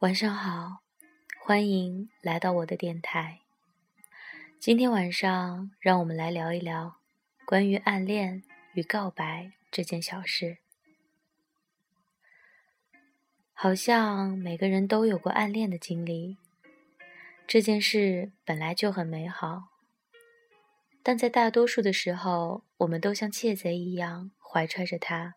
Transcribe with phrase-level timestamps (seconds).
[0.00, 0.84] 晚上好，
[1.40, 3.40] 欢迎来到我的电台。
[4.60, 7.00] 今天晚上，让我们来聊一聊
[7.44, 10.58] 关于暗恋与告白这件小事。
[13.52, 16.38] 好像每个人都有过暗恋的经历，
[17.48, 19.64] 这件事本来就很美好，
[21.02, 25.34] 但在大多数的时候，我们都像窃贼一样怀揣着它，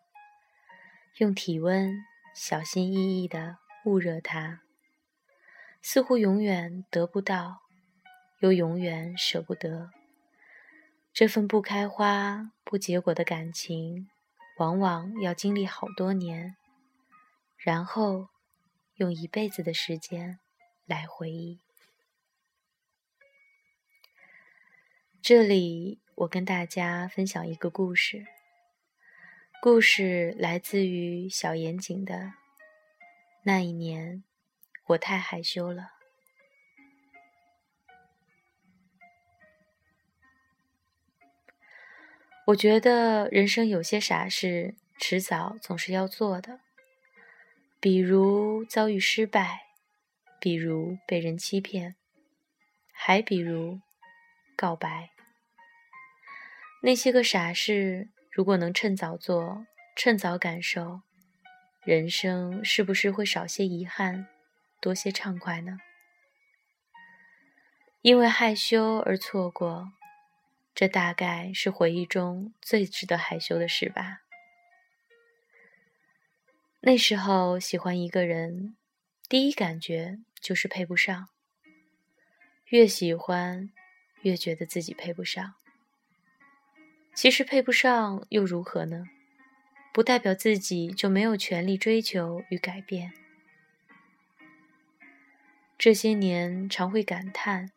[1.18, 2.04] 用体温
[2.36, 3.58] 小心翼翼的。
[3.84, 4.62] 捂热它，
[5.82, 7.62] 似乎永远得不到，
[8.40, 9.90] 又永远舍不得。
[11.12, 14.08] 这份不开花、不结果的感情，
[14.58, 16.56] 往往要经历好多年，
[17.58, 18.30] 然后
[18.96, 20.40] 用一辈子的时间
[20.86, 21.60] 来回忆。
[25.22, 28.26] 这里，我跟大家分享一个故事。
[29.62, 32.41] 故事来自于小严谨的。
[33.44, 34.24] 那一年，
[34.88, 35.94] 我太害羞了。
[42.48, 46.60] 我觉得人生有些傻事，迟早总是要做的，
[47.80, 49.68] 比如遭遇失败，
[50.40, 51.96] 比如被人欺骗，
[52.92, 53.80] 还比如
[54.56, 55.12] 告白。
[56.84, 61.02] 那些个傻事，如果能趁早做，趁早感受。
[61.84, 64.28] 人生是不是会少些遗憾，
[64.80, 65.80] 多些畅快呢？
[68.04, 69.92] 因为害羞而错过，
[70.76, 74.22] 这大概是回忆中最值得害羞的事吧。
[76.82, 78.76] 那时候喜欢一个人，
[79.28, 81.30] 第一感觉就是配不上。
[82.66, 83.72] 越喜欢，
[84.22, 85.56] 越觉得自己配不上。
[87.16, 89.06] 其实配不上又如何呢？
[89.94, 93.14] 不代表自己就没有权利追求与改变。
[95.78, 97.72] 这些年常会感叹，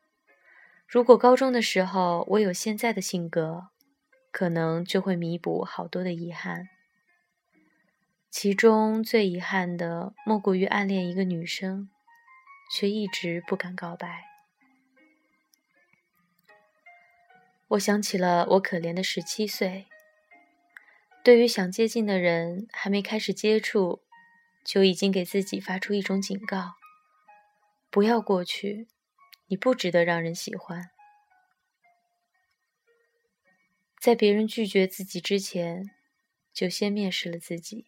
[0.86, 3.69] 如果高中的时候我有现在的性格，
[4.30, 6.69] 可能就会弥补好多的遗憾。
[8.30, 11.88] 其中最遗憾的，莫过于暗恋一个女生，
[12.72, 14.24] 却一直不敢告白。
[17.69, 19.86] 我想起了我可怜的十七岁。
[21.24, 24.02] 对于想接近的人，还没开始接触，
[24.62, 26.74] 就已经给自己发出一种警告：
[27.88, 28.88] 不要过去，
[29.46, 30.90] 你不值得让人喜欢。
[33.98, 35.90] 在别人拒绝自己之前，
[36.52, 37.86] 就先蔑视了自己。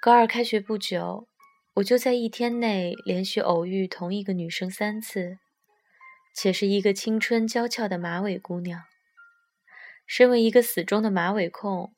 [0.00, 1.28] 高二开学不久，
[1.74, 5.38] 我就在一天内连续偶遇同一个女生三次。
[6.34, 8.82] 且是一个青春娇俏的马尾姑娘。
[10.04, 11.94] 身为一个死忠的马尾控，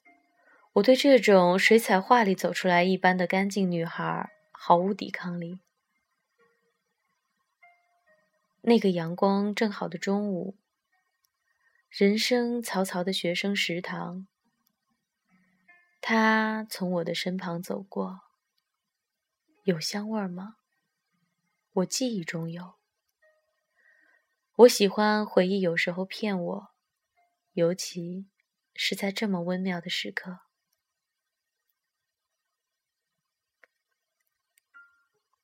[0.75, 5.59] 我对这种水彩画里走出来一般的干净女孩毫无抵抗力。
[8.61, 10.57] 那个阳光正好的中午，
[11.89, 14.29] 人声嘈嘈的学生食堂，
[16.01, 18.21] 她从我的身旁走过。
[19.65, 20.57] 有香味吗？
[21.73, 22.76] 我记忆中有。
[24.61, 26.69] 我喜欢回忆，有时候骗我，
[27.53, 28.27] 尤其
[28.75, 30.39] 是在这么微妙的时刻。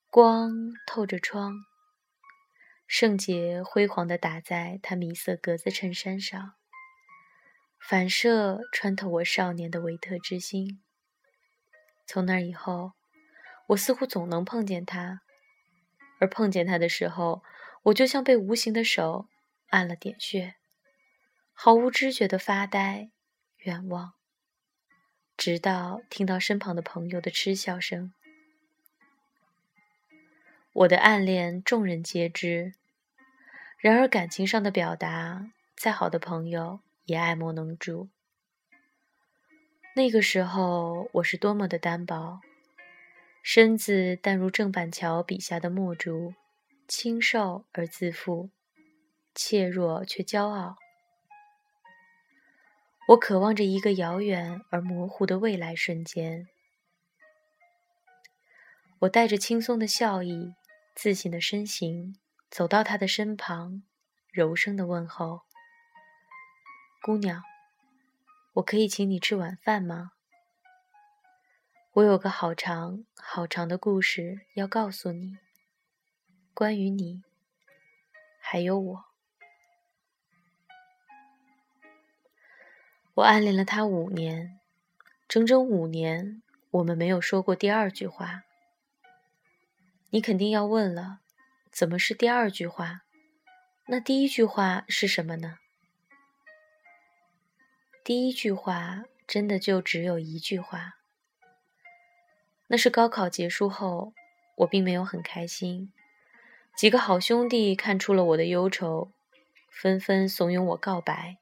[0.09, 0.51] 光
[0.87, 1.53] 透着窗，
[2.87, 6.55] 圣洁辉煌的打在他米色格子衬衫上，
[7.79, 10.81] 反射穿透我少年的维特之心。
[12.07, 12.93] 从那以后，
[13.67, 15.21] 我似乎总能碰见他，
[16.19, 17.43] 而碰见他的时候。
[17.83, 19.27] 我就像被无形的手
[19.67, 20.55] 按了点穴，
[21.51, 23.09] 毫无知觉的发呆、
[23.57, 24.13] 远望，
[25.35, 28.13] 直到听到身旁的朋友的嗤笑声。
[30.71, 32.73] 我的暗恋众人皆知，
[33.77, 38.09] 然而感情上的表达，再好的朋友也爱莫能助。
[39.95, 42.39] 那个时候，我是多么的单薄，
[43.43, 46.33] 身子淡如郑板桥笔下的墨竹。
[46.87, 48.49] 清瘦而自负，
[49.33, 50.77] 怯弱却骄傲。
[53.09, 56.47] 我渴望着一个遥远而模糊的未来瞬间。
[58.99, 60.53] 我带着轻松的笑意、
[60.95, 62.17] 自信的身形
[62.49, 63.83] 走到他的身旁，
[64.31, 65.41] 柔声的问候
[67.03, 67.43] ：“姑娘，
[68.53, 70.11] 我可以请你吃晚饭吗？
[71.93, 75.37] 我有个好长好长的故事要告诉你。”
[76.53, 77.23] 关于你，
[78.39, 79.05] 还有我，
[83.15, 84.59] 我暗恋了他五年，
[85.27, 88.43] 整整五年，我们没有说过第二句话。
[90.11, 91.21] 你肯定要问了，
[91.71, 93.01] 怎么是第二句话？
[93.87, 95.57] 那第一句话是什么呢？
[98.03, 100.99] 第一句话真的就只有一句话。
[102.67, 104.13] 那是高考结束后，
[104.57, 105.91] 我并没有很开心。
[106.75, 109.11] 几个好兄弟看出了我的忧愁，
[109.69, 111.37] 纷纷怂恿我告白。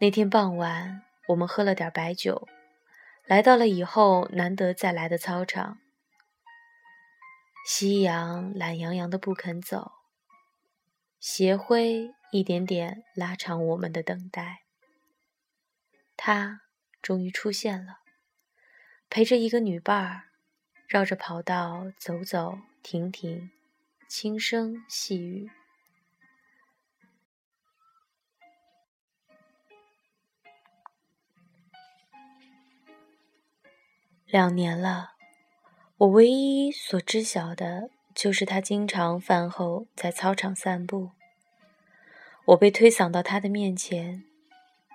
[0.00, 2.48] 那天傍晚，我们喝了点白酒，
[3.26, 5.78] 来到了以后难得再来的操场。
[7.64, 9.92] 夕阳懒洋洋的不肯走，
[11.20, 14.62] 斜晖一点点拉长我们的等待。
[16.16, 16.62] 他
[17.00, 17.98] 终于出现了，
[19.08, 20.22] 陪着一个女伴儿，
[20.88, 23.50] 绕着跑道走走停停。
[24.14, 25.50] 轻声细语。
[34.26, 35.12] 两年了，
[35.96, 41.12] 我唯一所知晓的就是他经常饭后在操场散步。
[42.44, 44.22] 我被推搡到他的面前，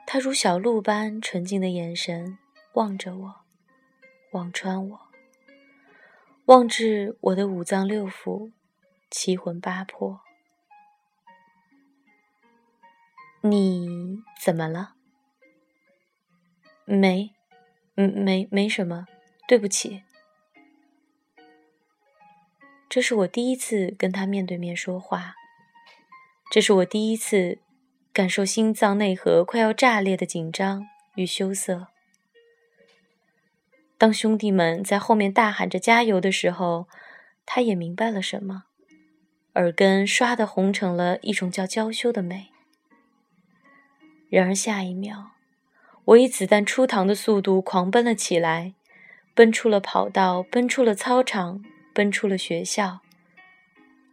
[0.05, 2.37] 他如小鹿般纯净的眼神
[2.73, 3.35] 望着我，
[4.33, 4.99] 望穿我，
[6.45, 8.51] 望至我的五脏六腑。
[9.09, 10.19] 七魂八魄，
[13.41, 14.95] 你怎么了？
[16.85, 17.33] 没，
[17.95, 19.07] 没，没什么，
[19.47, 20.03] 对不起。
[22.89, 25.35] 这是我第一次跟他面对面说话，
[26.51, 27.59] 这是我第一次
[28.11, 31.87] 感受心脏内核快要炸裂的紧张与羞涩。
[33.97, 36.87] 当兄弟们在后面大喊着加油的时候，
[37.45, 38.65] 他也明白了什么。
[39.57, 42.51] 耳根唰的红成了一种叫娇羞的美。
[44.29, 45.31] 然而下一秒，
[46.05, 48.75] 我以子弹出膛的速度狂奔了起来，
[49.33, 52.99] 奔出了跑道，奔出了操场，奔出了学校，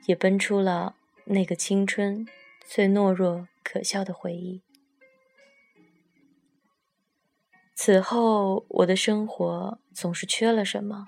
[0.06, 0.94] 也奔出了
[1.26, 2.26] 那个青春
[2.64, 4.62] 最懦弱可笑的回忆。
[7.74, 11.04] 此后，我的生活总是缺了什么。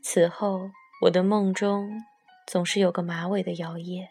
[0.00, 0.70] 此后，
[1.00, 2.04] 我的梦中。
[2.46, 4.08] 总是有个马尾的摇曳。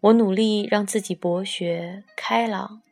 [0.00, 2.82] 我努力让自己博学开朗，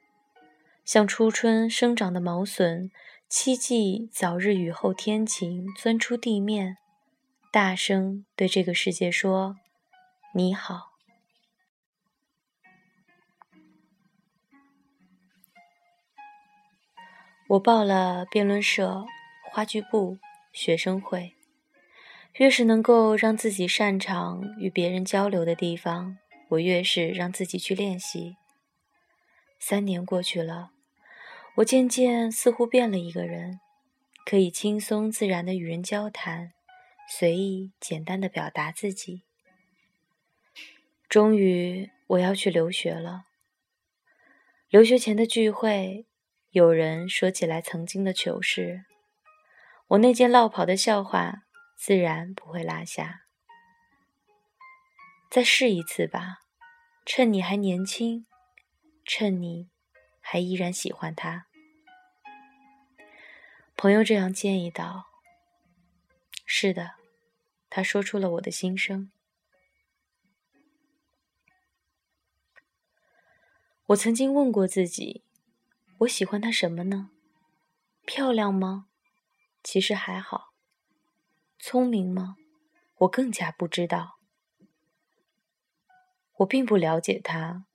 [0.85, 2.91] 像初春生长的毛笋，
[3.29, 6.77] 期冀早日雨后天晴，钻出地面，
[7.51, 9.57] 大声对这个世界说
[10.35, 10.91] ：“你好。”
[17.49, 19.05] 我报了辩论社、
[19.51, 20.19] 话剧部、
[20.53, 21.40] 学生会。
[22.41, 26.17] 越是能够让自己擅长与别人交流的地方，
[26.49, 28.39] 我越是让自己去练习。
[29.59, 30.71] 三年过去了，
[31.57, 33.61] 我渐渐似乎变了一个人，
[34.25, 36.55] 可以轻松自然的与人交谈，
[37.07, 39.21] 随意简单的表达自己。
[41.11, 43.25] 终于，我要去留学了。
[44.71, 46.07] 留学前的聚会，
[46.53, 48.87] 有人说起来曾经的糗事，
[49.89, 51.43] 我那件落跑的笑话。
[51.83, 53.25] 自然不会落下。
[55.31, 56.43] 再试一次吧，
[57.07, 58.27] 趁你还年轻，
[59.03, 59.71] 趁你
[60.21, 61.47] 还依然喜欢他。
[63.79, 65.07] 朋友这样建议道
[66.45, 66.97] ：“是的。”
[67.71, 69.11] 他说出了我的心声。
[73.87, 75.25] 我曾经问过自己：
[76.01, 77.11] 我喜欢他什么呢？
[78.05, 78.89] 漂亮吗？
[79.63, 80.50] 其实还好。
[81.63, 82.37] 聪明吗？
[83.01, 84.19] 我更加不知道。
[86.39, 87.67] 我并不了解他，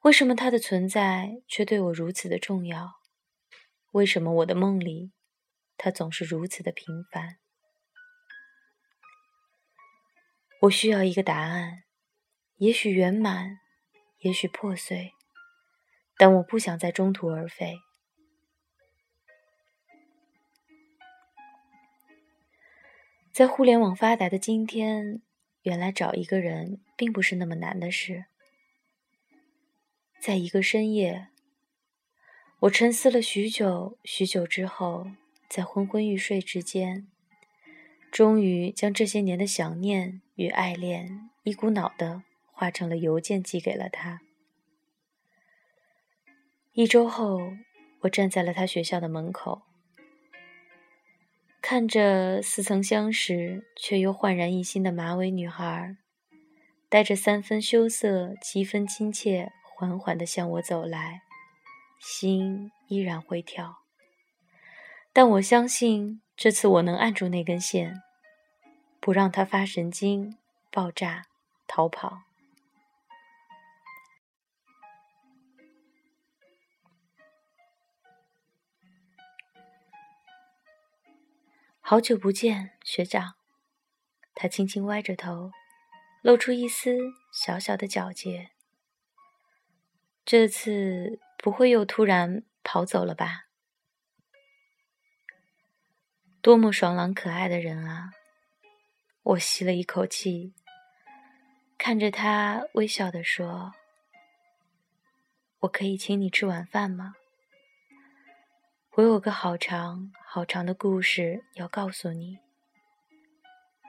[0.00, 2.94] 为什么他的存在却对我如此的重要？
[3.92, 5.12] 为什么我的梦里，
[5.76, 7.38] 他总是如此的平凡？
[10.62, 11.84] 我需要一个答案，
[12.56, 13.60] 也许圆满，
[14.18, 15.12] 也许破碎，
[16.16, 17.76] 但我不想在中途而废。
[23.34, 25.20] 在互联网发达的今天，
[25.62, 28.26] 原来找一个人并不是那么难的事。
[30.20, 31.30] 在一个深夜，
[32.60, 35.08] 我沉思了许久许久之后，
[35.48, 37.08] 在昏昏欲睡之间，
[38.12, 42.22] 终于将这些年的想念与爱恋一股脑的
[42.52, 44.20] 化成了邮件寄给了他。
[46.74, 47.52] 一周后，
[48.02, 49.62] 我站在了他学校的门口。
[51.66, 55.96] 看着似曾相识却又焕然一新的马尾女孩，
[56.90, 61.22] 带着三分羞涩、七分亲切，缓缓地向我走来，
[61.98, 63.78] 心依然会跳。
[65.14, 68.02] 但我相信这次我能按住那根线，
[69.00, 70.36] 不让它发神经、
[70.70, 71.22] 爆炸、
[71.66, 72.24] 逃跑。
[81.94, 83.36] 好久不见，学长。
[84.34, 85.52] 他轻轻歪着头，
[86.22, 86.98] 露出一丝
[87.32, 88.50] 小小的皎洁。
[90.24, 93.46] 这次不会又突然跑走了吧？
[96.42, 98.10] 多么爽朗可爱的人啊！
[99.22, 100.52] 我吸了一口气，
[101.78, 103.72] 看着他微笑地说
[105.62, 107.14] ：“我可以请你吃晚饭吗？
[108.96, 112.38] 我有个好长好长的故事要告诉你，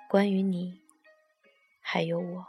[0.09, 0.81] 关于你，
[1.79, 2.47] 还有我。”